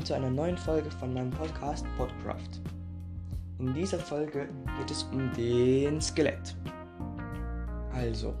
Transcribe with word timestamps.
willkommen 0.00 0.06
zu 0.06 0.14
einer 0.14 0.30
neuen 0.30 0.56
Folge 0.56 0.90
von 0.90 1.12
meinem 1.12 1.30
Podcast 1.30 1.84
Podcraft. 1.98 2.62
In 3.58 3.74
dieser 3.74 3.98
Folge 3.98 4.48
geht 4.78 4.90
es 4.90 5.02
um 5.12 5.30
den 5.34 6.00
Skelett. 6.00 6.56
Also, 7.92 8.32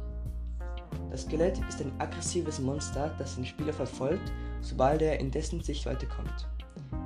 das 1.10 1.22
Skelett 1.22 1.60
ist 1.68 1.82
ein 1.82 1.92
aggressives 1.98 2.60
Monster, 2.60 3.14
das 3.18 3.34
den 3.34 3.44
Spieler 3.44 3.74
verfolgt, 3.74 4.32
sobald 4.62 5.02
er 5.02 5.20
in 5.20 5.30
dessen 5.30 5.60
Sichtweite 5.60 6.06
kommt. 6.06 6.48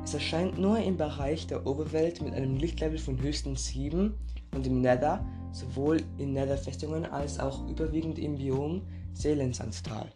Es 0.04 0.14
erscheint 0.14 0.56
nur 0.56 0.78
im 0.78 0.96
Bereich 0.96 1.48
der 1.48 1.66
Oberwelt 1.66 2.22
mit 2.22 2.34
einem 2.34 2.56
Lichtlevel 2.56 2.98
von 2.98 3.20
höchstens 3.20 3.66
7 3.66 4.14
und 4.54 4.66
im 4.66 4.82
Nether, 4.82 5.26
sowohl 5.50 6.00
in 6.18 6.32
Nether-Festungen 6.32 7.06
als 7.06 7.40
auch 7.40 7.68
überwiegend 7.68 8.20
im 8.20 8.36
Biom 8.36 8.82
Seelensandtal. 9.14 10.12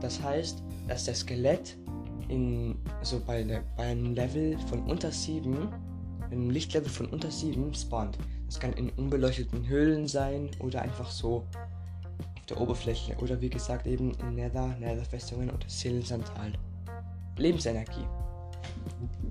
Das 0.00 0.20
heißt, 0.20 0.60
dass 0.88 1.04
das 1.04 1.20
Skelett 1.20 1.76
in, 2.28 2.76
also 2.98 3.20
bei, 3.20 3.42
der, 3.42 3.62
bei 3.76 3.84
einem 3.84 4.14
Level 4.14 4.58
von 4.68 4.82
unter 4.84 5.10
7, 5.10 5.68
einem 6.30 6.50
Lichtlevel 6.50 6.88
von 6.88 7.06
unter 7.06 7.30
7 7.30 7.74
spawnt. 7.74 8.18
Das 8.46 8.60
kann 8.60 8.72
in 8.74 8.90
unbeleuchteten 8.90 9.66
Höhlen 9.66 10.06
sein 10.06 10.50
oder 10.60 10.82
einfach 10.82 11.10
so 11.10 11.46
auf 12.36 12.46
der 12.48 12.60
Oberfläche 12.60 13.16
oder 13.16 13.40
wie 13.40 13.50
gesagt 13.50 13.86
eben 13.86 14.14
in 14.14 14.34
Nether, 14.34 14.76
Nether-Festungen 14.78 15.50
oder 15.50 15.68
Seelensantal. 15.68 16.52
Lebensenergie. 17.36 18.06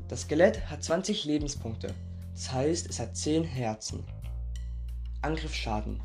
Das 0.08 0.22
Skelett 0.22 0.70
hat 0.70 0.84
20 0.84 1.26
Lebenspunkte, 1.26 1.94
das 2.34 2.52
heißt 2.52 2.90
es 2.90 3.00
hat 3.00 3.16
10 3.16 3.44
Herzen. 3.44 4.04
Angriffsschaden. 5.22 6.02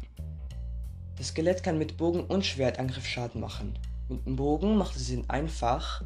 Das 1.16 1.28
Skelett 1.28 1.64
kann 1.64 1.78
mit 1.78 1.96
Bogen 1.96 2.24
und 2.24 2.46
Schwert 2.46 2.78
Angriffsschaden 2.78 3.40
machen. 3.40 3.76
Mit 4.08 4.24
dem 4.24 4.36
Bogen 4.36 4.76
macht 4.76 4.94
es 4.94 5.10
ihn 5.10 5.28
einfach 5.28 6.04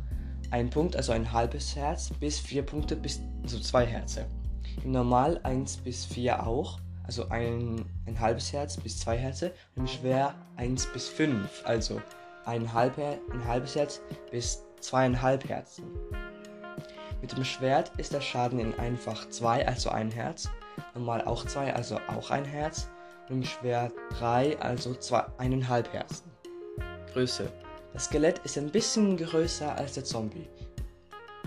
ein 0.52 0.68
Punkt, 0.68 0.96
also 0.96 1.12
ein 1.12 1.32
halbes 1.32 1.74
Herz, 1.74 2.10
bis 2.20 2.38
vier 2.38 2.62
Punkte, 2.62 2.94
bis 2.94 3.20
also 3.42 3.58
zwei 3.58 3.86
Herze. 3.86 4.26
Im 4.84 4.92
Normal 4.92 5.40
1 5.42 5.78
bis 5.78 6.04
4 6.04 6.46
auch, 6.46 6.78
also 7.04 7.28
ein, 7.30 7.84
ein 8.06 8.20
halbes 8.20 8.52
Herz 8.52 8.76
bis 8.76 8.98
zwei 8.98 9.16
Herze. 9.16 9.52
Im 9.76 9.86
Schwer 9.86 10.34
1 10.56 10.92
bis 10.92 11.08
5, 11.08 11.62
also 11.64 12.00
ein, 12.44 12.72
halb, 12.72 12.98
ein 12.98 13.44
halbes 13.46 13.74
Herz 13.74 14.02
bis 14.30 14.62
zweieinhalb 14.80 15.48
Herzen. 15.48 15.84
Mit 17.22 17.32
dem 17.32 17.44
Schwert 17.44 17.90
ist 17.96 18.12
der 18.12 18.20
Schaden 18.20 18.58
in 18.58 18.78
einfach 18.78 19.28
2, 19.30 19.66
also 19.66 19.88
ein 19.88 20.10
Herz, 20.10 20.50
normal 20.94 21.24
auch 21.24 21.46
2, 21.46 21.74
also 21.74 21.98
auch 22.08 22.30
ein 22.30 22.44
Herz, 22.44 22.88
und 23.28 23.36
im 23.36 23.44
Schwert 23.44 23.92
3, 24.18 24.58
also 24.60 24.94
zwei, 24.96 25.24
eineinhalb 25.38 25.90
Herzen. 25.94 26.30
Größe 27.14 27.50
das 27.92 28.06
Skelett 28.06 28.38
ist 28.40 28.56
ein 28.58 28.70
bisschen 28.70 29.16
größer 29.16 29.74
als 29.76 29.94
der 29.94 30.04
Zombie. 30.04 30.48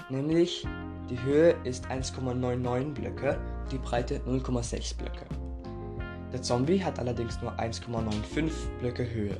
Nämlich 0.09 0.67
die 1.09 1.21
Höhe 1.23 1.55
ist 1.63 1.85
1,99 1.87 2.93
Blöcke 2.93 3.39
und 3.63 3.71
die 3.71 3.77
Breite 3.77 4.19
0,6 4.19 4.97
Blöcke. 4.97 5.25
Der 6.31 6.41
Zombie 6.41 6.83
hat 6.83 6.99
allerdings 6.99 7.41
nur 7.41 7.51
1,95 7.53 8.51
Blöcke 8.79 9.09
Höhe. 9.09 9.37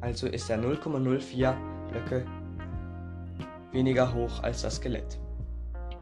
Also 0.00 0.26
ist 0.26 0.50
er 0.50 0.58
0,04 0.58 1.54
Blöcke 1.90 2.26
weniger 3.72 4.14
hoch 4.14 4.42
als 4.42 4.62
das 4.62 4.76
Skelett. 4.76 5.18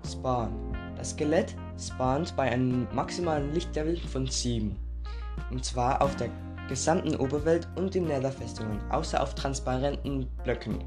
Spawn. 0.07 0.53
Das 0.97 1.11
Skelett 1.11 1.57
spawnt 1.79 2.37
bei 2.37 2.51
einem 2.51 2.87
maximalen 2.93 3.53
Lichtlevel 3.55 3.97
von 3.97 4.27
7. 4.27 4.77
Und 5.51 5.65
zwar 5.65 6.03
auf 6.03 6.15
der 6.17 6.29
gesamten 6.73 7.17
Oberwelt 7.17 7.69
und 7.77 7.95
in 7.95 8.07
Netherfestungen, 8.07 8.81
außer 8.91 9.23
auf 9.23 9.35
transparenten 9.35 10.27
Blöcken. 10.43 10.83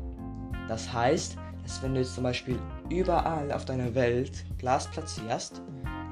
Das 0.67 0.91
heißt, 0.91 1.37
dass 1.61 1.83
wenn 1.83 1.93
du 1.93 1.99
jetzt 1.99 2.15
zum 2.15 2.23
Beispiel 2.23 2.57
überall 2.89 3.51
auf 3.51 3.65
deiner 3.65 3.93
Welt 3.93 4.31
Glas 4.57 4.87
platzierst, 4.87 5.61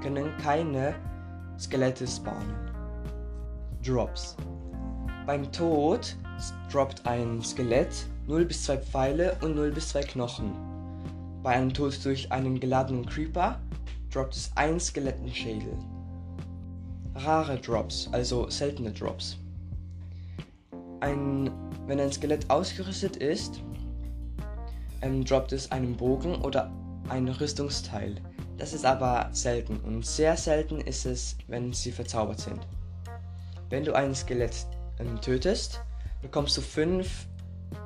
können 0.03 0.29
keine 0.37 0.93
Skelette 1.57 2.05
spawnen. 2.05 2.53
Drops. 3.83 4.37
Beim 5.25 5.51
Tod 5.51 6.17
droppt 6.71 7.03
ein 7.07 7.41
Skelett 7.41 8.05
0 8.27 8.45
bis 8.45 8.65
2 8.65 8.77
Pfeile 8.77 9.35
und 9.41 9.55
0 9.55 9.71
bis 9.71 9.89
2 9.89 10.03
Knochen. 10.03 10.51
Bei 11.41 11.53
einem 11.53 11.73
Tod 11.73 11.97
durch 12.05 12.31
einen 12.31 12.59
geladenen 12.59 13.07
Creeper 13.07 13.59
droppt 14.11 14.35
es 14.35 14.51
ein 14.53 14.79
Skelettenschädel. 14.79 15.75
Rare 17.15 17.57
Drops, 17.57 18.07
also 18.11 18.47
seltene 18.51 18.91
Drops 18.91 19.37
ein, 21.03 21.51
wenn 21.85 21.99
ein 21.99 22.11
Skelett 22.11 22.49
ausgerüstet 22.49 23.17
ist, 23.17 23.61
ähm, 25.01 25.25
droppt 25.25 25.51
es 25.51 25.69
einen 25.69 25.97
Bogen 25.97 26.35
oder 26.35 26.71
ein 27.09 27.27
Rüstungsteil. 27.27 28.15
Das 28.57 28.71
ist 28.71 28.85
aber 28.85 29.29
selten 29.33 29.77
und 29.81 30.05
sehr 30.05 30.37
selten 30.37 30.79
ist 30.79 31.05
es, 31.05 31.35
wenn 31.47 31.73
sie 31.73 31.91
verzaubert 31.91 32.39
sind. 32.39 32.65
Wenn 33.69 33.83
du 33.83 33.93
ein 33.93 34.15
Skelett 34.15 34.65
ähm, 34.99 35.19
tötest, 35.19 35.81
bekommst 36.21 36.55
du 36.55 36.61
5 36.61 37.27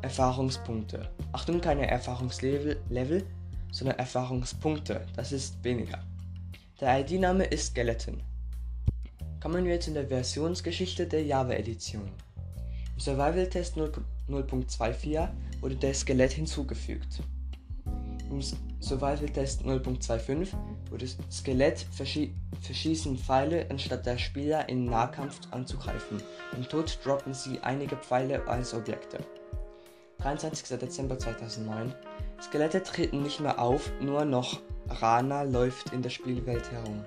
Erfahrungspunkte. 0.03 1.09
Achtung, 1.31 1.59
keine 1.59 1.89
Erfahrungslevel, 1.89 2.79
Level, 2.89 3.25
sondern 3.71 3.97
Erfahrungspunkte. 3.97 5.01
Das 5.15 5.31
ist 5.31 5.63
weniger. 5.63 6.03
Der 6.79 6.99
ID-Name 6.99 7.45
ist 7.45 7.67
Skeleton. 7.67 8.21
Kommen 9.41 9.65
wir 9.65 9.73
jetzt 9.73 9.87
in 9.87 9.95
der 9.95 10.07
Versionsgeschichte 10.07 11.07
der 11.07 11.23
Java-Edition. 11.23 12.11
Im 12.97 13.01
Survival 13.01 13.47
Test 13.47 13.77
0.24 13.77 15.29
wurde 15.61 15.75
das 15.75 15.99
Skelett 15.99 16.31
hinzugefügt. 16.31 17.21
Im 18.31 18.41
Survival 18.79 19.29
Test 19.29 19.61
0.25 19.61 20.47
wurde 20.89 21.05
das 21.05 21.15
Skelett 21.29 21.85
verschi 21.91 22.33
verschießen 22.59 23.15
Pfeile, 23.15 23.69
anstatt 23.69 24.07
der 24.07 24.17
Spieler 24.17 24.67
in 24.67 24.85
Nahkampf 24.85 25.39
anzugreifen. 25.51 26.23
Im 26.55 26.67
Tod 26.67 26.97
droppen 27.03 27.35
sie 27.35 27.59
einige 27.59 27.97
Pfeile 27.97 28.47
als 28.47 28.73
Objekte. 28.73 29.19
23. 30.17 30.79
Dezember 30.79 31.19
2009. 31.19 31.93
Skelette 32.41 32.81
treten 32.81 33.21
nicht 33.21 33.39
mehr 33.39 33.61
auf, 33.61 33.91
nur 34.01 34.25
noch 34.25 34.59
Rana 34.89 35.43
läuft 35.43 35.93
in 35.93 36.01
der 36.01 36.09
Spielwelt 36.09 36.71
herum. 36.71 37.05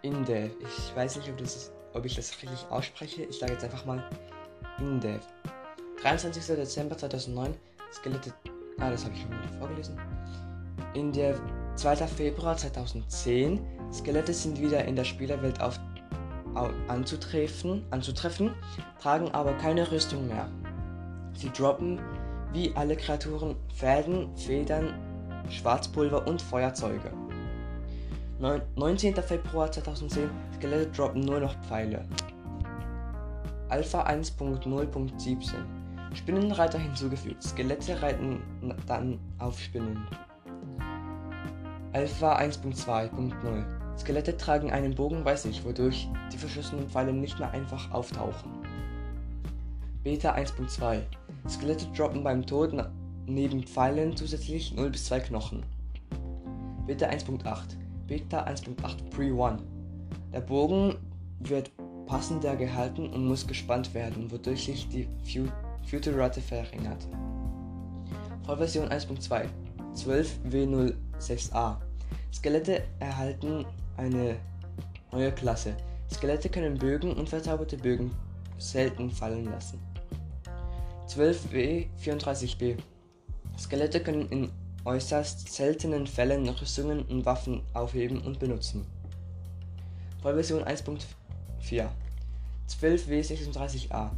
Inde, 0.00 0.50
ich 0.60 0.96
weiß 0.96 1.16
nicht, 1.16 1.28
ob, 1.28 1.36
das, 1.36 1.72
ob 1.92 2.06
ich 2.06 2.14
das 2.14 2.32
richtig 2.32 2.66
ausspreche. 2.70 3.24
Ich 3.24 3.38
sage 3.38 3.52
jetzt 3.52 3.64
einfach 3.64 3.84
mal 3.84 4.02
InDev. 4.78 5.22
23. 6.02 6.56
Dezember 6.56 6.96
2009, 6.96 7.54
Skelette. 7.92 8.32
Ah, 8.78 8.90
das 8.90 9.04
habe 9.04 9.14
ich 9.14 9.22
schon 9.22 9.30
mal 9.30 9.58
vorgelesen. 9.58 9.98
In 10.94 11.12
der 11.12 11.34
2. 11.76 11.96
Februar 12.06 12.56
2010, 12.56 13.60
Skelette 13.92 14.32
sind 14.32 14.60
wieder 14.60 14.84
in 14.84 14.96
der 14.96 15.04
Spielerwelt 15.04 15.60
auf, 15.60 15.80
auf, 16.54 16.70
anzutreffen, 16.88 17.84
anzutreffen, 17.90 18.54
tragen 19.00 19.30
aber 19.32 19.54
keine 19.54 19.90
Rüstung 19.90 20.28
mehr. 20.28 20.48
Sie 21.34 21.50
droppen 21.50 21.98
wie 22.52 22.72
alle 22.74 22.96
Kreaturen 22.96 23.56
Fäden, 23.74 24.34
Federn, 24.36 24.94
Schwarzpulver 25.50 26.26
und 26.26 26.40
Feuerzeuge. 26.40 27.10
19. 28.76 29.14
Februar 29.16 29.72
2010, 29.72 30.28
Skelette 30.56 30.90
droppen 30.90 31.22
nur 31.22 31.40
noch 31.40 31.54
Pfeile. 31.62 32.04
Alpha 33.68 34.06
1.0.17 34.06 35.54
Spinnenreiter 36.14 36.78
hinzugefügt. 36.78 37.42
Skelette 37.42 38.00
reiten 38.00 38.40
dann 38.86 39.18
auf 39.38 39.60
Spinnen. 39.60 40.06
Alpha 41.92 42.38
1.2.0 42.38 43.64
Skelette 43.98 44.36
tragen 44.36 44.70
einen 44.70 44.94
Bogen 44.94 45.24
bei 45.24 45.34
sich, 45.34 45.64
wodurch 45.64 46.08
die 46.32 46.38
verschossenen 46.38 46.88
Pfeile 46.88 47.12
nicht 47.12 47.38
mehr 47.38 47.50
einfach 47.50 47.90
auftauchen. 47.90 48.52
Beta 50.04 50.34
1.2 50.34 51.00
Skelette 51.48 51.86
droppen 51.96 52.22
beim 52.22 52.46
Tod 52.46 52.72
neben 53.26 53.64
Pfeilen 53.64 54.16
zusätzlich 54.16 54.74
0 54.74 54.90
bis 54.90 55.06
2 55.06 55.20
Knochen. 55.20 55.64
Beta 56.86 57.06
1.8 57.06 57.76
Beta 58.06 58.44
1.8 58.44 59.10
Pre-1 59.10 59.58
Der 60.32 60.40
Bogen 60.40 60.94
wird 61.40 61.72
passender 62.06 62.56
gehalten 62.56 63.08
und 63.12 63.26
muss 63.26 63.46
gespannt 63.46 63.92
werden, 63.94 64.30
wodurch 64.30 64.64
sich 64.64 64.88
die 64.88 65.08
Future-Rate 65.88 66.40
verringert. 66.40 67.06
Vollversion 68.44 68.88
1.2 68.88 69.46
12W06A 69.94 71.76
Skelette 72.32 72.82
erhalten 73.00 73.64
eine 73.96 74.36
neue 75.10 75.32
Klasse. 75.32 75.74
Skelette 76.12 76.48
können 76.48 76.78
Bögen 76.78 77.12
und 77.12 77.28
verzauberte 77.28 77.76
Bögen 77.76 78.12
selten 78.58 79.10
fallen 79.10 79.46
lassen. 79.46 79.80
12W34B 81.08 82.76
Skelette 83.58 84.00
können 84.00 84.28
in 84.28 84.52
äußerst 84.84 85.52
seltenen 85.52 86.06
Fällen 86.06 86.48
Rüstungen 86.48 87.02
und 87.02 87.24
Waffen 87.24 87.62
aufheben 87.74 88.20
und 88.20 88.38
benutzen. 88.38 88.86
Vollversion 90.22 90.62
1.4 90.62 91.25
4. 91.66 91.90
12W36A 92.68 94.10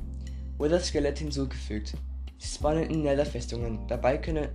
wurde 0.56 0.70
das 0.70 0.88
Skelett 0.88 1.18
hinzugefügt. 1.18 1.94
Sie 2.38 2.48
spawnen 2.48 2.84
in 2.84 3.02
Nether-Festungen. 3.02 3.86
Dabei 3.88 4.18
können 4.18 4.48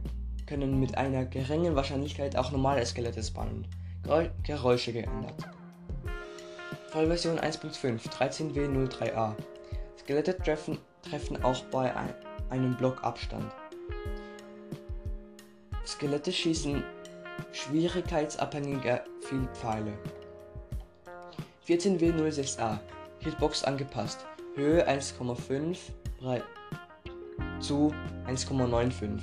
können 0.46 0.80
mit 0.80 0.98
einer 0.98 1.26
geringen 1.26 1.76
Wahrscheinlichkeit 1.76 2.36
auch 2.36 2.52
normale 2.52 2.86
Skelette 2.86 3.24
spawnen. 3.24 3.68
Geräusche 4.44 4.94
geändert. 4.94 5.36
Vollversion 6.90 7.40
1.5 7.40 8.10
13W03A. 8.10 9.36
Skelette 10.00 10.38
treffen, 10.38 10.78
treffen 11.02 11.44
auch 11.44 11.64
bei 11.66 11.96
ein, 11.96 12.14
einem 12.50 12.76
Block 12.76 13.04
Abstand. 13.04 13.52
Skelette 15.86 16.32
schießen 16.32 16.84
schwierigkeitsabhängige 17.52 19.04
Vielpfeile. 19.22 19.94
14W06A. 21.68 22.80
Hitbox 23.20 23.64
angepasst. 23.64 24.26
Höhe 24.56 24.88
1,5 24.88 25.78
zu 27.60 27.94
1,95. 28.28 29.22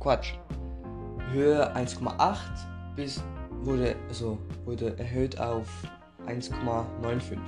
Quatsch. 0.00 0.34
Höhe 1.32 1.74
1,8 1.76 2.38
bis 2.96 3.22
wurde 3.60 3.96
also 4.08 4.38
wurde 4.64 4.98
erhöht 4.98 5.38
auf 5.38 5.68
1,95. 6.26 7.38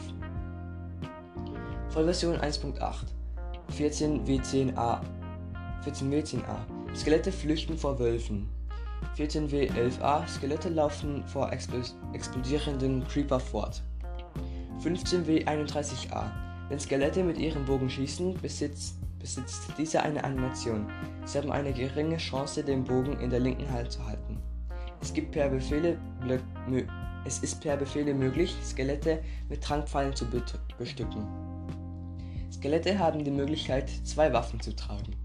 Vollversion 1.89 2.37
1.8 2.37 2.95
14 3.71 4.27
W10A 4.27 5.01
14 5.83 6.13
W10A 6.13 6.95
Skelette 6.95 7.33
flüchten 7.33 7.79
vor 7.79 7.99
Wölfen 7.99 8.49
14 9.17 9.49
W11A 9.49 10.27
Skelette 10.27 10.69
laufen 10.69 11.25
vor 11.27 11.53
explodierenden 11.53 13.07
Creeper 13.09 13.41
fort 13.41 13.83
15 14.81 15.27
W31A 15.27 16.31
Wenn 16.69 16.81
Skelette 16.81 17.23
mit 17.23 17.37
ihrem 17.39 17.67
Bogen 17.67 17.91
schießen, 17.91 18.35
besitzt, 18.41 18.97
besitzt 19.19 19.73
diese 19.77 20.03
eine 20.03 20.25
Animation. 20.25 20.87
Sie 21.27 21.37
haben 21.37 21.53
eine 21.53 21.73
geringe 21.73 22.17
Chance, 22.17 22.63
den 22.63 22.85
Bogen 22.85 23.19
in 23.21 23.29
der 23.29 23.41
linken 23.41 23.71
Hand 23.71 23.93
zu 23.93 24.07
halten. 24.07 24.39
Es, 25.03 25.13
gibt 25.13 25.33
per 25.33 25.51
Befehle, 25.51 25.99
es 27.27 27.41
ist 27.41 27.61
per 27.61 27.77
Befehle 27.77 28.15
möglich, 28.15 28.55
Skelette 28.65 29.23
mit 29.49 29.63
Trankpfeilen 29.63 30.15
zu 30.15 30.27
bestücken. 30.79 31.27
Skelette 32.53 32.99
haben 32.99 33.25
die 33.25 33.31
Möglichkeit, 33.31 33.91
zwei 34.05 34.33
Waffen 34.33 34.61
zu 34.61 34.75
tragen. 34.75 35.20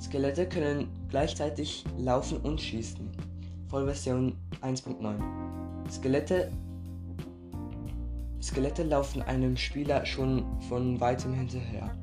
Skelette 0.00 0.48
können 0.48 0.88
gleichzeitig 1.08 1.84
laufen 1.98 2.38
und 2.38 2.60
schießen. 2.60 3.08
Vollversion 3.68 4.36
1.9. 4.62 5.20
Skelette, 5.90 6.50
Skelette 8.42 8.82
laufen 8.82 9.22
einem 9.22 9.56
Spieler 9.56 10.04
schon 10.06 10.44
von 10.62 10.98
weitem 11.00 11.34
hinterher. 11.34 11.94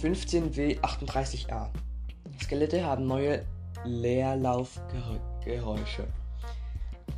15W38A. 0.00 1.68
Skelette 2.42 2.84
haben 2.84 3.06
neue 3.06 3.44
Leerlaufgeräusche. 3.84 6.08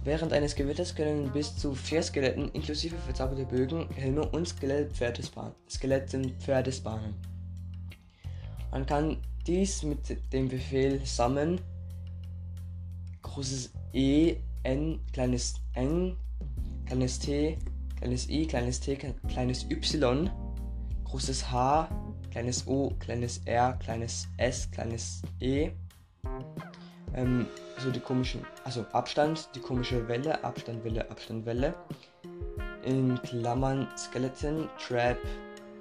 Während 0.05 0.33
eines 0.33 0.55
Gewitters 0.55 0.95
können 0.95 1.33
bis 1.33 1.57
zu 1.57 1.75
vier 1.75 2.01
Skeletten 2.03 2.51
inklusive 2.53 2.97
verzauberte 2.97 3.45
Bögen, 3.45 3.89
Helme 3.95 4.27
und 4.29 4.49
Skelettenpferde 4.49 5.23
spawnen. 6.73 7.15
Man 8.71 8.87
kann 8.87 9.19
dies 9.49 9.83
mit 9.83 9.99
dem 10.33 10.47
Befehl 10.47 11.01
Summon 11.07 11.59
großes 13.23 13.73
E, 13.95 14.37
N, 14.63 15.01
kleines 15.13 15.55
N, 15.73 16.17
kleines 16.85 17.19
T, 17.19 17.57
kleines 17.97 18.29
I, 18.29 18.47
kleines 18.47 18.79
T, 18.81 18.97
kleines 19.29 19.65
Y, 19.71 20.31
großes 21.05 21.51
H, 21.51 21.89
kleines 22.31 22.67
O, 22.67 22.93
kleines 22.99 23.39
R, 23.47 23.73
kleines 23.79 24.29
S, 24.37 24.71
kleines 24.71 25.23
E, 25.41 25.71
ähm, 27.15 27.47
so 27.79 27.91
die 27.91 28.01
komischen, 28.01 28.43
also 28.65 28.85
Abstand, 28.93 29.49
die 29.55 29.61
komische 29.61 30.07
Welle, 30.09 30.45
Abstand, 30.45 30.85
Welle, 30.85 31.11
Abstand, 31.11 31.47
Welle. 31.47 31.75
In 32.85 33.21
Klammern 33.23 33.89
Skeleton, 33.97 34.69
Trap, 34.79 35.19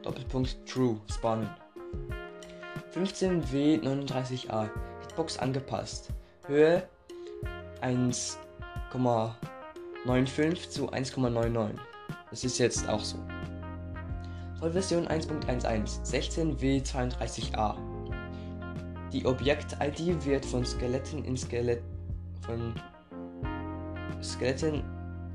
Doppelpunkt 0.04 0.58
True, 0.66 1.00
Spawnen. 1.12 1.50
15W39A, 2.94 4.70
Hitbox 5.02 5.40
angepasst. 5.40 6.10
Höhe 6.48 6.84
1,95 7.82 10.70
zu 10.70 10.92
1,99. 10.92 11.72
Das 12.30 12.44
ist 12.44 12.58
jetzt 12.58 12.90
auch 12.90 13.04
so. 13.04 13.18
Vollversion 14.60 15.08
1.11, 15.08 16.04
16W32A. 16.04 17.76
Die 19.14 19.26
Objekt-ID 19.26 20.26
wird 20.26 20.46
von 20.46 20.66
Skeletten 20.66 21.24
in 21.24 21.38
Skelett 21.38 21.82
von 22.42 22.74
Skeletten 24.22 24.84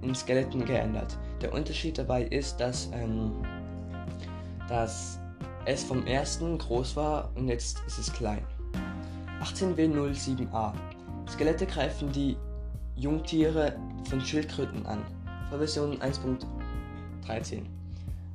in 0.02 0.14
Skeletten 0.14 0.64
geändert. 0.64 1.16
Der 1.40 1.52
Unterschied 1.52 1.98
dabei 1.98 2.24
ist, 2.24 2.58
dass, 2.58 2.90
ähm, 2.92 3.32
dass 4.68 5.20
es 5.64 5.84
vom 5.84 6.06
ersten 6.06 6.58
groß 6.58 6.96
war 6.96 7.30
und 7.34 7.48
jetzt 7.48 7.82
ist 7.86 7.98
es 7.98 8.12
klein. 8.12 8.44
18W07A. 9.42 10.72
Skelette 11.28 11.66
greifen 11.66 12.10
die 12.12 12.36
Jungtiere 12.96 13.76
von 14.08 14.20
Schildkröten 14.20 14.84
an. 14.86 14.98
Version 15.50 15.98
1.13. 15.98 17.62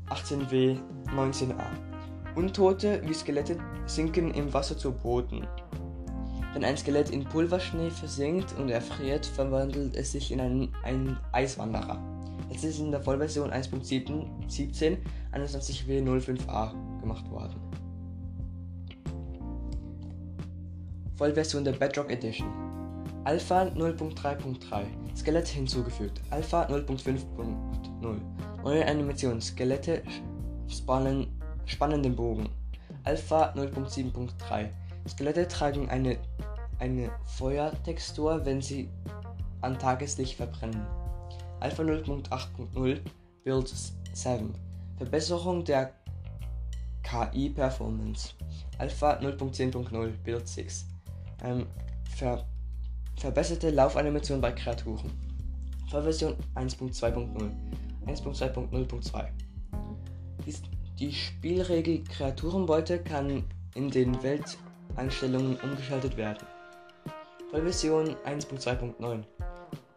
18W19A. 0.09 1.65
Untote 2.35 3.01
wie 3.05 3.13
Skelette 3.13 3.57
sinken 3.87 4.31
im 4.31 4.53
Wasser 4.53 4.77
zu 4.77 4.91
Boden. 4.91 5.47
Wenn 6.53 6.63
ein 6.63 6.77
Skelett 6.77 7.09
in 7.09 7.23
Pulverschnee 7.23 7.89
versinkt 7.89 8.55
und 8.57 8.69
erfriert, 8.69 9.25
verwandelt 9.25 9.95
es 9.95 10.11
sich 10.11 10.31
in 10.31 10.39
einen, 10.39 10.73
einen 10.83 11.17
Eiswanderer. 11.31 11.99
Es 12.53 12.63
ist 12.63 12.79
in 12.79 12.91
der 12.91 13.01
Vollversion 13.01 13.51
1.17 13.51 14.97
21W05A 15.33 16.71
gemacht 17.07 17.29
worden. 17.31 17.55
Vollversion 21.15 21.63
der 21.63 21.71
Bedrock 21.71 22.11
Edition. 22.11 22.47
Alpha 23.23 23.63
0.3.3 23.63 24.85
Skelett 25.15 25.47
hinzugefügt. 25.47 26.21
Alpha 26.29 26.65
0.5.0 26.65 28.17
Neue 28.63 28.87
Animation. 28.87 29.41
Skelette 29.41 30.03
spannen 30.67 31.27
spannenden 31.65 32.15
Bogen. 32.15 32.49
Alpha 33.03 33.53
0.7.3 33.53 34.69
Skelette 35.07 35.47
tragen 35.47 35.89
eine, 35.89 36.17
eine 36.79 37.09
Feuertextur, 37.25 38.45
wenn 38.45 38.61
sie 38.61 38.89
an 39.61 39.79
Tageslicht 39.79 40.35
verbrennen. 40.35 40.85
Alpha 41.59 41.83
0.8.0 41.83 42.99
Build 43.43 43.73
7 44.13 44.53
Verbesserung 44.97 45.63
der 45.63 45.93
KI-Performance. 47.07 48.33
Alpha 48.77 49.19
0.10.0 49.19 50.11
Build 50.23 50.47
6 50.47 50.87
ähm, 51.43 51.67
ver 52.15 52.45
verbesserte 53.15 53.71
Laufanimation 53.71 54.41
bei 54.41 54.51
Kreaturen. 54.51 55.11
Version 55.89 56.35
1.2.0 56.55 57.51
1.2.0.2 58.05 59.25
die 60.99 61.13
Spielregel 61.13 62.03
Kreaturenbeute 62.05 62.97
kann 62.97 63.43
in 63.75 63.91
den 63.91 64.17
Welteinstellungen 64.23 65.55
umgeschaltet 65.57 66.17
werden. 66.17 66.47
Vollversion 67.51 68.15
1.2.9 68.25 69.23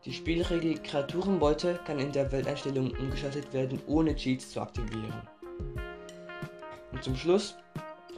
Die 0.05 0.13
Spielregel 0.13 0.75
Kreaturenbeute 0.75 1.81
kann 1.87 1.99
in 2.01 2.13
der 2.13 2.31
Welteinstellung 2.31 2.91
umgeschaltet 2.91 3.51
werden, 3.55 3.81
ohne 3.87 4.15
Cheats 4.15 4.51
zu 4.51 4.61
aktivieren. 4.61 5.27
Und 7.01 7.05
zum 7.05 7.17
Schluss 7.17 7.57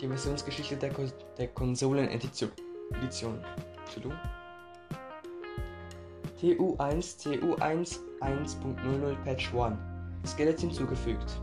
die 0.00 0.08
Versionsgeschichte 0.08 0.76
der, 0.76 0.90
Ko 0.90 1.04
der 1.38 1.46
Konsolen-Edition. 1.46 2.50
TU1 6.40 7.22
TU1 7.22 8.00
1.00 8.20 9.14
Patch 9.24 9.54
1 9.54 9.78
Skelett 10.26 10.58
hinzugefügt. 10.58 11.40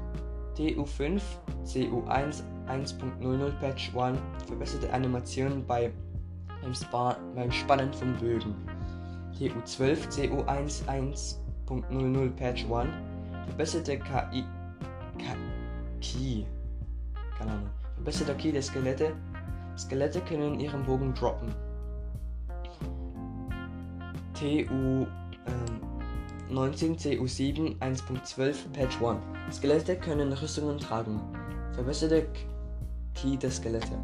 TU5 0.58 1.22
CU1 1.64 2.44
1.00 2.68 3.52
Patch 3.62 3.96
1 3.96 4.20
verbesserte 4.46 4.92
Animationen 4.92 5.66
bei, 5.66 5.94
beim, 6.62 7.16
beim 7.36 7.52
Spannen 7.54 7.94
von 7.94 8.18
Bögen. 8.18 8.54
TU12 9.40 10.10
CU1 10.10 10.86
1.00 11.70 12.30
Patch 12.32 12.66
1 12.66 12.90
verbesserte 13.48 13.98
KI 13.98 14.44
Key. 16.02 16.44
Keine 17.40 17.52
Ahnung. 17.52 17.70
Verbesserte 17.96 18.36
Key 18.36 18.52
der 18.52 18.62
Skelette. 18.62 19.14
Skelette 19.78 20.20
können 20.22 20.60
ihren 20.60 20.84
Bogen 20.84 21.14
droppen. 21.14 21.56
TU 24.34 24.46
ähm, 24.46 25.08
19CU7 26.52 27.80
1.12 27.80 28.56
Patch 28.74 29.02
1. 29.02 29.56
Skelette 29.56 29.96
können 29.96 30.34
Rüstungen 30.34 30.78
tragen. 30.78 31.22
Verbesserte 31.74 32.28
Key 33.16 33.38
der 33.38 33.52
Skelette. 33.52 33.98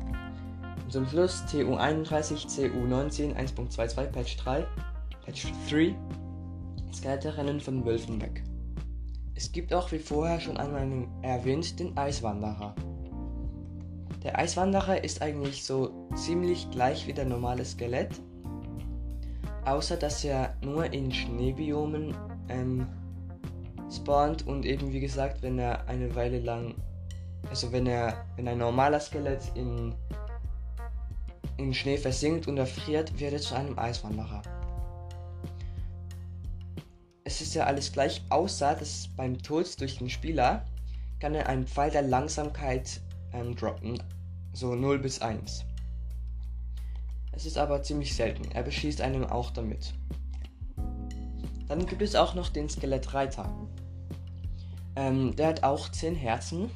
zum 0.89 1.05
Schluss 1.07 1.43
TU31, 1.51 2.47
CU19, 2.47 3.35
1.22, 3.35 4.05
Patch 4.07 4.37
3, 4.37 4.65
Patch 5.25 5.47
3, 5.69 5.95
Skeletterrennen 6.93 7.59
von 7.59 7.85
Wölfen 7.85 8.21
weg. 8.21 8.43
Es 9.35 9.51
gibt 9.51 9.73
auch, 9.73 9.91
wie 9.91 9.99
vorher 9.99 10.39
schon 10.39 10.55
einmal 10.55 11.07
erwähnt, 11.21 11.77
den 11.79 11.97
Eiswanderer. 11.97 12.73
Der 14.25 14.39
Eiswanderer 14.39 15.03
ist 15.03 15.21
eigentlich 15.21 15.63
so 15.63 16.09
ziemlich 16.15 16.71
gleich 16.71 17.05
wie 17.05 17.13
der 17.13 17.25
normale 17.25 17.63
Skelett, 17.63 18.09
außer 19.65 19.97
dass 19.97 20.25
er 20.25 20.55
nur 20.61 20.91
in 20.91 21.11
Schneebiomen 21.11 22.17
ähm, 22.49 22.87
spawnt 23.95 24.47
und 24.47 24.65
eben 24.65 24.91
wie 24.91 24.99
gesagt, 24.99 25.43
wenn 25.43 25.59
er 25.59 25.87
eine 25.87 26.15
Weile 26.15 26.39
lang, 26.39 26.73
also 27.51 27.71
wenn 27.71 27.85
er, 27.85 28.25
wenn 28.35 28.47
ein 28.47 28.57
normaler 28.57 28.99
Skelett 28.99 29.43
in, 29.53 29.93
in 31.57 31.71
Schnee 31.71 31.97
versinkt 31.97 32.47
und 32.47 32.57
erfriert, 32.57 33.19
wird 33.19 33.33
er 33.33 33.39
zu 33.39 33.53
einem 33.53 33.77
Eiswanderer. 33.77 34.41
Es 37.23 37.41
ist 37.41 37.53
ja 37.53 37.65
alles 37.65 37.91
gleich, 37.91 38.23
außer 38.31 38.73
dass 38.73 39.07
beim 39.15 39.37
Tod 39.37 39.79
durch 39.79 39.99
den 39.99 40.09
Spieler 40.09 40.65
kann 41.19 41.35
er 41.35 41.47
einen 41.47 41.67
Pfeil 41.67 41.91
der 41.91 42.01
Langsamkeit 42.01 43.01
ähm, 43.33 43.55
droppen, 43.55 44.01
so 44.55 44.73
0 44.73 44.99
bis 44.99 45.21
1. 45.21 45.65
Es 47.33 47.45
ist 47.45 47.57
aber 47.57 47.83
ziemlich 47.83 48.15
selten, 48.15 48.49
er 48.51 48.63
beschießt 48.63 49.01
einem 49.01 49.25
auch 49.25 49.51
damit. 49.51 49.93
Dann 51.67 51.85
gibt 51.85 52.01
es 52.01 52.15
auch 52.15 52.35
noch 52.35 52.49
den 52.49 52.69
Skelettreiter. 52.69 53.53
Ähm, 54.95 55.35
der 55.35 55.47
hat 55.47 55.63
auch 55.63 55.89
10 55.89 56.15
Herzen 56.15 56.71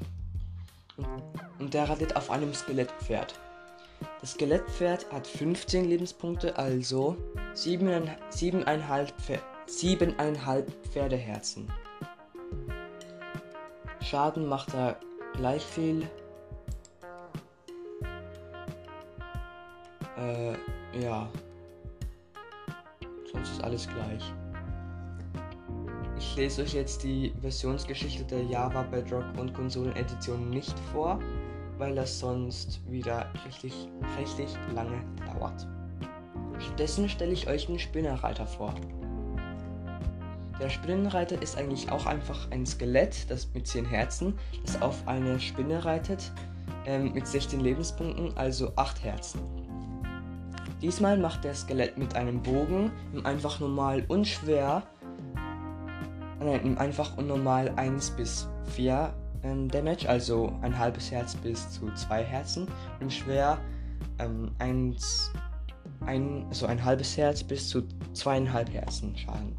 und, 1.60 1.74
der 1.74 1.88
reitet 1.88 2.18
auf 2.18 2.30
einem 2.30 2.54
Skelettpferd. 2.54 3.40
Das 4.20 4.32
Skelettpferd 4.32 5.10
hat 5.12 5.26
15 5.26 5.86
Lebenspunkte, 5.86 6.58
also 6.58 7.16
7,5 7.56 9.14
Pferd 9.14 9.44
siebeneinhalb 9.70 10.72
Pferdeherzen. 10.88 11.72
Schaden 14.02 14.48
macht 14.48 14.74
er 14.74 14.98
gleich 15.34 15.64
viel. 15.64 16.10
Äh, 20.20 20.54
ja. 21.02 21.30
Sonst 23.32 23.52
ist 23.52 23.64
alles 23.64 23.88
gleich. 23.88 24.34
Ich 26.18 26.36
lese 26.36 26.64
euch 26.64 26.74
jetzt 26.74 27.04
die 27.04 27.34
Versionsgeschichte 27.42 28.26
der 28.26 28.44
Java 28.44 28.84
Bedrock 28.84 29.26
und 29.38 29.54
Konsolen-Edition 29.54 30.50
nicht 30.50 30.78
vor, 30.92 31.20
weil 31.78 31.96
das 31.96 32.20
sonst 32.20 32.82
wieder 32.92 33.32
richtig, 33.46 33.74
richtig 34.20 34.50
lange 34.76 35.02
dauert. 35.26 35.66
Stattdessen 36.60 37.08
stelle 37.08 37.32
ich 37.32 37.48
euch 37.48 37.68
den 37.68 37.80
Spinnerreiter 37.80 38.46
vor. 38.46 38.76
Der 40.60 40.70
Spinnenreiter 40.70 41.42
ist 41.42 41.58
eigentlich 41.58 41.90
auch 41.90 42.06
einfach 42.06 42.52
ein 42.52 42.66
Skelett, 42.66 43.30
das 43.30 43.48
mit 43.54 43.66
10 43.66 43.86
Herzen, 43.86 44.38
das 44.66 44.82
auf 44.82 45.08
eine 45.08 45.40
Spinne 45.40 45.86
reitet, 45.86 46.34
ähm, 46.86 47.14
mit 47.14 47.26
16 47.26 47.62
Lebenspunkten, 47.62 48.36
also 48.36 48.74
8 48.76 49.02
Herzen. 49.06 49.59
Diesmal 50.82 51.18
macht 51.18 51.44
der 51.44 51.54
Skelett 51.54 51.98
mit 51.98 52.16
einem 52.16 52.42
Bogen 52.42 52.92
im 53.14 53.26
einfach 53.26 53.60
normal 53.60 54.06
und 54.08 54.26
schwer, 54.28 54.84
nein, 56.40 56.62
im 56.64 56.78
einfach 56.78 57.18
und 57.18 57.28
normal 57.28 57.74
1 57.76 58.12
bis 58.12 58.48
4 58.76 59.14
ähm, 59.44 59.68
Damage, 59.68 60.08
also 60.08 60.54
ein 60.62 60.78
halbes 60.78 61.12
Herz 61.12 61.36
bis 61.36 61.70
zu 61.72 61.92
2 61.94 62.24
Herzen, 62.24 62.68
und 63.02 63.12
schwer 63.12 63.58
ähm, 64.20 64.52
1, 64.60 65.34
ein, 66.06 66.46
also 66.48 66.66
ein 66.66 66.84
halbes 66.84 67.18
Herz 67.18 67.44
bis 67.44 67.68
zu 67.68 67.84
zweieinhalb 68.14 68.72
Herzen 68.74 69.18
Schaden. 69.18 69.58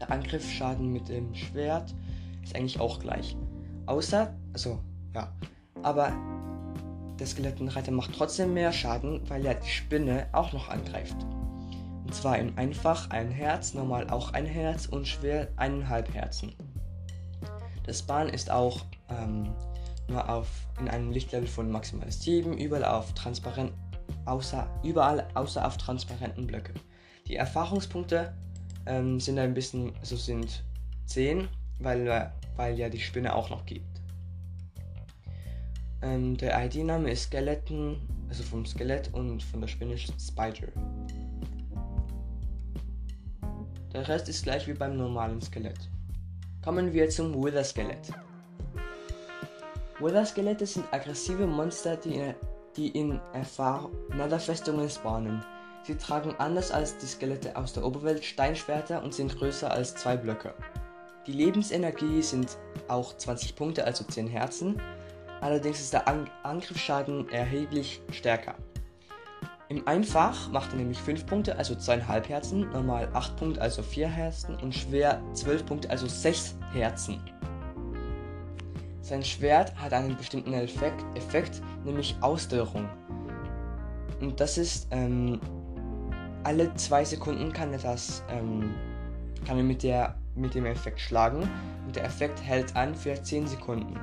Der 0.00 0.10
Angriffsschaden 0.10 0.92
mit 0.92 1.08
dem 1.08 1.34
Schwert 1.34 1.94
ist 2.42 2.54
eigentlich 2.56 2.80
auch 2.80 3.00
gleich. 3.00 3.36
Außer, 3.86 4.34
also, 4.52 4.80
ja. 5.14 5.32
Aber 5.82 6.12
der 7.20 7.26
Skelettenreiter 7.26 7.92
macht 7.92 8.14
trotzdem 8.16 8.54
mehr 8.54 8.72
Schaden, 8.72 9.20
weil 9.28 9.44
er 9.44 9.54
die 9.54 9.68
Spinne 9.68 10.26
auch 10.32 10.52
noch 10.52 10.68
angreift. 10.68 11.16
Und 12.04 12.14
zwar 12.14 12.38
in 12.38 12.56
einfach 12.58 13.10
ein 13.10 13.30
Herz, 13.30 13.74
normal 13.74 14.10
auch 14.10 14.32
ein 14.32 14.46
Herz 14.46 14.86
und 14.86 15.06
schwer 15.06 15.48
eineinhalb 15.56 16.12
Herzen. 16.12 16.54
Das 17.84 18.02
Bahn 18.02 18.28
ist 18.28 18.50
auch 18.50 18.84
ähm, 19.10 19.50
nur 20.08 20.28
auf 20.28 20.48
in 20.80 20.88
einem 20.88 21.12
Lichtlevel 21.12 21.46
von 21.46 21.70
maximal 21.70 22.10
7, 22.10 22.56
überall 22.56 22.84
auf 22.84 23.12
transparent, 23.14 23.72
außer, 24.24 24.66
überall 24.82 25.28
außer 25.34 25.64
auf 25.66 25.76
transparenten 25.76 26.46
Blöcke. 26.46 26.74
Die 27.28 27.36
Erfahrungspunkte 27.36 28.34
ähm, 28.86 29.20
sind 29.20 29.38
ein 29.38 29.54
bisschen, 29.54 29.92
also 30.00 30.16
sind 30.16 30.64
10, 31.06 31.48
weil, 31.78 32.32
weil 32.56 32.78
ja 32.78 32.88
die 32.88 33.00
Spinne 33.00 33.34
auch 33.34 33.50
noch 33.50 33.66
gibt. 33.66 33.89
Ähm, 36.02 36.36
der 36.36 36.64
ID-Name 36.64 37.10
ist 37.10 37.24
Skeleton, 37.24 38.00
also 38.28 38.42
vom 38.42 38.64
Skelett 38.64 39.12
und 39.12 39.42
von 39.42 39.60
der 39.60 39.68
Spinne 39.68 39.98
Spider. 39.98 40.68
Der 43.92 44.08
Rest 44.08 44.28
ist 44.28 44.44
gleich 44.44 44.66
wie 44.66 44.72
beim 44.72 44.96
normalen 44.96 45.40
Skelett. 45.40 45.90
Kommen 46.64 46.92
wir 46.92 47.08
zum 47.10 47.34
Wither-Skelett. 47.34 48.12
Wither-Skelette 49.98 50.64
sind 50.64 50.86
aggressive 50.92 51.46
Monster, 51.46 51.96
die 51.96 52.14
in, 52.14 52.34
die 52.76 52.88
in 52.88 53.20
Netherfestungen 54.16 54.88
spawnen. 54.88 55.44
Sie 55.82 55.96
tragen 55.96 56.34
anders 56.38 56.70
als 56.70 56.96
die 56.98 57.06
Skelette 57.06 57.56
aus 57.56 57.72
der 57.72 57.84
Oberwelt 57.84 58.24
Steinschwerter 58.24 59.02
und 59.02 59.12
sind 59.12 59.36
größer 59.36 59.70
als 59.70 59.94
zwei 59.94 60.16
Blöcke. 60.16 60.54
Die 61.26 61.32
Lebensenergie 61.32 62.22
sind 62.22 62.56
auch 62.88 63.16
20 63.16 63.56
Punkte, 63.56 63.84
also 63.84 64.04
10 64.04 64.28
Herzen. 64.28 64.80
Allerdings 65.40 65.80
ist 65.80 65.92
der 65.92 66.06
An 66.06 66.28
Angriffsschaden 66.42 67.28
erheblich 67.30 68.02
stärker. 68.12 68.54
Im 69.68 69.86
Einfach 69.86 70.50
macht 70.50 70.72
er 70.72 70.78
nämlich 70.78 70.98
5 70.98 71.26
Punkte, 71.26 71.56
also 71.56 71.74
2,5 71.74 72.28
Herzen, 72.28 72.70
normal 72.70 73.08
8 73.14 73.36
Punkte, 73.36 73.60
also 73.60 73.82
4 73.82 74.08
Herzen 74.08 74.56
und 74.56 74.74
schwer 74.74 75.22
12 75.32 75.64
Punkte, 75.64 75.90
also 75.90 76.06
6 76.08 76.56
Herzen. 76.72 77.22
Sein 79.00 79.22
Schwert 79.24 79.74
hat 79.76 79.92
einen 79.92 80.16
bestimmten 80.16 80.52
Effekt, 80.52 81.04
Effekt 81.16 81.62
nämlich 81.84 82.16
Ausdauerung. 82.20 82.88
Und 84.20 84.40
das 84.40 84.58
ist 84.58 84.88
ähm, 84.90 85.40
alle 86.42 86.74
zwei 86.74 87.04
Sekunden 87.04 87.52
kann 87.52 87.72
er 87.72 87.78
das 87.78 88.22
ähm, 88.28 88.74
kann 89.46 89.56
er 89.56 89.62
mit, 89.62 89.82
der, 89.82 90.16
mit 90.34 90.54
dem 90.54 90.66
Effekt 90.66 91.00
schlagen 91.00 91.48
und 91.86 91.96
der 91.96 92.04
Effekt 92.04 92.42
hält 92.42 92.74
an 92.76 92.94
für 92.94 93.20
10 93.20 93.46
Sekunden. 93.46 93.98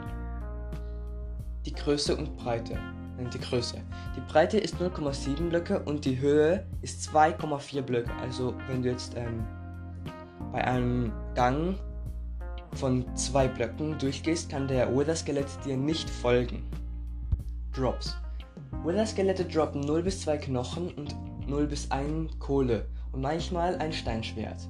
Die 1.68 1.74
Größe 1.74 2.16
und 2.16 2.38
Breite. 2.38 2.76
Äh, 2.76 3.30
die 3.34 3.40
Größe. 3.40 3.76
Die 4.16 4.22
Breite 4.22 4.58
ist 4.58 4.76
0,7 4.76 5.50
Blöcke 5.50 5.82
und 5.82 6.06
die 6.06 6.18
Höhe 6.18 6.66
ist 6.82 7.10
2,4 7.10 7.82
Blöcke. 7.82 8.12
Also 8.22 8.54
wenn 8.70 8.82
du 8.82 8.90
jetzt 8.90 9.18
ähm, 9.18 9.46
bei 10.54 10.64
einem 10.64 11.12
Gang 11.36 11.78
von 12.76 13.06
zwei 13.18 13.50
Blöcken 13.50 13.98
durchgehst, 14.00 14.50
kann 14.50 14.70
der 14.70 14.96
Wither-Skelett 14.98 15.48
dir 15.66 15.76
nicht 15.76 16.10
folgen. 16.10 16.64
Drops. 17.74 18.16
Wither-Skelette 18.86 19.44
droppen 19.44 19.82
0 19.82 20.04
bis 20.04 20.22
2 20.22 20.38
Knochen 20.38 20.94
und 20.94 21.18
0 21.50 21.68
bis 21.68 21.92
1 21.92 22.40
Kohle 22.40 22.86
und 23.12 23.20
manchmal 23.20 23.76
ein 23.80 23.92
Steinschwert. 23.92 24.70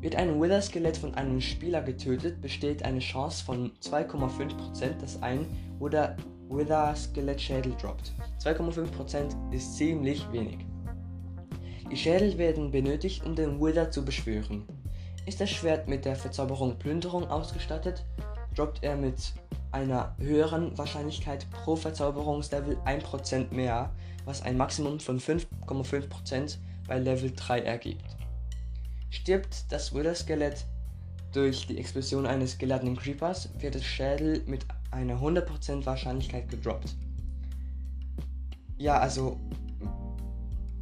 Wird 0.00 0.14
ein 0.14 0.40
Wither-Skelett 0.40 0.96
von 0.96 1.12
einem 1.16 1.40
Spieler 1.40 1.82
getötet, 1.82 2.40
besteht 2.40 2.84
eine 2.84 3.00
Chance 3.00 3.44
von 3.44 3.72
2,5%, 3.82 5.00
dass 5.00 5.20
ein 5.22 5.44
Wither-Skelett-Schädel 6.48 7.74
droppt. 7.80 8.12
2,5% 8.42 9.52
ist 9.52 9.76
ziemlich 9.76 10.30
wenig. 10.32 10.58
Die 11.90 11.96
Schädel 11.96 12.36
werden 12.38 12.70
benötigt, 12.70 13.24
um 13.24 13.34
den 13.34 13.60
Wither 13.60 13.90
zu 13.90 14.04
beschwören. 14.04 14.64
Ist 15.26 15.40
das 15.40 15.50
Schwert 15.50 15.88
mit 15.88 16.04
der 16.04 16.16
Verzauberung 16.16 16.78
Plünderung 16.78 17.28
ausgestattet, 17.28 18.04
droppt 18.54 18.82
er 18.82 18.96
mit 18.96 19.34
einer 19.72 20.14
höheren 20.18 20.76
Wahrscheinlichkeit 20.78 21.46
pro 21.50 21.76
Verzauberungslevel 21.76 22.76
1% 22.84 23.52
mehr, 23.52 23.92
was 24.24 24.42
ein 24.42 24.56
Maximum 24.56 25.00
von 25.00 25.20
5,5% 25.20 26.58
bei 26.88 26.98
Level 26.98 27.32
3 27.34 27.60
ergibt. 27.60 28.16
Stirbt 29.10 29.70
das 29.70 29.94
Wither-Skelett 29.94 30.64
durch 31.32 31.66
die 31.66 31.78
Explosion 31.78 32.26
eines 32.26 32.56
geladenen 32.58 32.96
Creepers, 32.96 33.50
wird 33.58 33.74
das 33.74 33.84
Schädel 33.84 34.42
mit 34.46 34.64
einer 34.96 35.20
100% 35.20 35.84
Wahrscheinlichkeit 35.84 36.48
gedroppt. 36.48 36.96
Ja, 38.78 38.98
also 38.98 39.38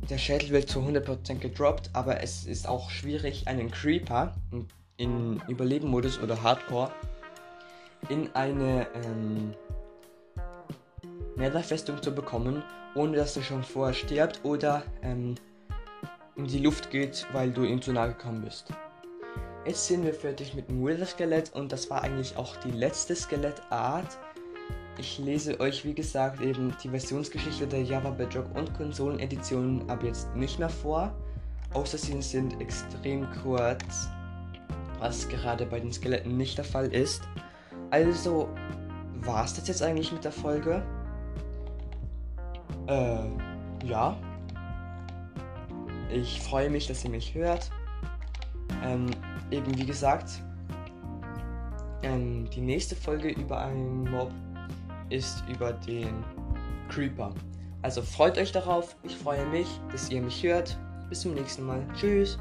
der 0.08 0.18
Schädel 0.18 0.50
wird 0.50 0.68
zu 0.68 0.80
100% 0.80 1.38
gedroppt, 1.38 1.90
aber 1.92 2.22
es 2.22 2.44
ist 2.44 2.68
auch 2.68 2.90
schwierig, 2.90 3.48
einen 3.48 3.70
Creeper 3.70 4.34
in 4.96 5.42
Überleben-Modus 5.48 6.20
oder 6.20 6.42
Hardcore 6.42 6.92
in 8.08 8.30
eine 8.34 8.86
ähm, 8.94 9.54
Netherfestung 11.36 12.00
zu 12.02 12.14
bekommen, 12.14 12.62
ohne 12.94 13.16
dass 13.16 13.36
er 13.36 13.42
schon 13.42 13.64
vorher 13.64 13.94
stirbt 13.94 14.44
oder 14.44 14.82
ähm, 15.02 15.34
in 16.36 16.46
die 16.46 16.58
Luft 16.58 16.90
geht, 16.90 17.26
weil 17.32 17.50
du 17.50 17.64
ihm 17.64 17.82
zu 17.82 17.92
nahe 17.92 18.08
gekommen 18.08 18.42
bist. 18.42 18.72
Jetzt 19.66 19.86
sind 19.86 20.04
wir 20.04 20.12
fertig 20.12 20.54
mit 20.54 20.68
dem 20.68 20.84
Wither-Skelett 20.84 21.54
und 21.54 21.72
das 21.72 21.88
war 21.88 22.02
eigentlich 22.02 22.36
auch 22.36 22.54
die 22.56 22.70
letzte 22.70 23.16
Skelettart. 23.16 24.18
Ich 24.98 25.18
lese 25.18 25.58
euch 25.58 25.86
wie 25.86 25.94
gesagt 25.94 26.42
eben 26.42 26.76
die 26.82 26.90
Versionsgeschichte 26.90 27.66
der 27.66 27.82
Java 27.82 28.10
Bedrock 28.10 28.54
und 28.54 28.74
Konsoleneditionen 28.74 29.88
ab 29.88 30.04
jetzt 30.04 30.34
nicht 30.36 30.58
mehr 30.58 30.68
vor, 30.68 31.14
außer 31.72 31.96
sie 31.96 32.20
sind 32.20 32.60
extrem 32.60 33.26
kurz, 33.42 34.08
was 34.98 35.26
gerade 35.28 35.64
bei 35.64 35.80
den 35.80 35.92
Skeletten 35.92 36.36
nicht 36.36 36.58
der 36.58 36.64
Fall 36.64 36.92
ist. 36.92 37.22
Also 37.90 38.50
war 39.22 39.46
es 39.46 39.54
das 39.54 39.66
jetzt 39.66 39.82
eigentlich 39.82 40.12
mit 40.12 40.24
der 40.24 40.32
Folge? 40.32 40.82
Äh, 42.86 43.86
ja. 43.86 44.14
Ich 46.10 46.42
freue 46.42 46.68
mich, 46.68 46.86
dass 46.86 47.02
ihr 47.02 47.10
mich 47.10 47.34
hört. 47.34 47.70
Ähm, 48.84 49.06
eben 49.54 49.76
wie 49.78 49.86
gesagt, 49.86 50.42
ähm, 52.02 52.48
die 52.50 52.60
nächste 52.60 52.94
Folge 52.94 53.30
über 53.30 53.58
einen 53.58 54.10
Mob 54.10 54.30
ist 55.10 55.44
über 55.48 55.72
den 55.72 56.24
Creeper. 56.88 57.32
Also 57.82 58.02
freut 58.02 58.38
euch 58.38 58.52
darauf. 58.52 58.96
Ich 59.02 59.16
freue 59.16 59.46
mich, 59.46 59.68
dass 59.92 60.10
ihr 60.10 60.20
mich 60.20 60.42
hört. 60.42 60.78
Bis 61.08 61.20
zum 61.20 61.34
nächsten 61.34 61.64
Mal. 61.64 61.86
Tschüss. 61.94 62.38